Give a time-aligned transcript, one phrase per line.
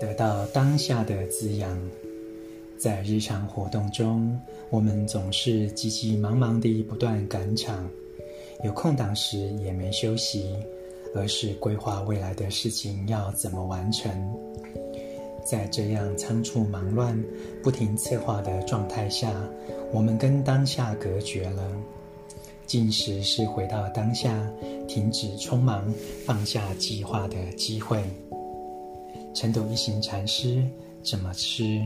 [0.00, 1.78] 得到当下的滋养。
[2.76, 4.40] 在日常活动中，
[4.70, 7.88] 我们总是急急忙忙地不断赶场，
[8.62, 10.54] 有空档时也没休息，
[11.14, 14.10] 而是规划未来的事情要怎么完成。
[15.44, 17.20] 在这样仓促忙乱、
[17.62, 19.32] 不停策划的状态下，
[19.92, 21.68] 我们跟当下隔绝了。
[22.66, 24.46] 进食是回到当下，
[24.86, 25.92] 停止匆忙、
[26.24, 28.04] 放下计划的机会。
[29.34, 30.64] 成都一行禅师
[31.02, 31.82] 怎么吃？